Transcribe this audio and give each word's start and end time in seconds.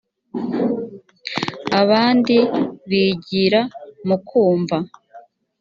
abandi 1.81 2.37
bigira 2.89 3.61
mu 4.07 4.17
kumva 4.27 4.77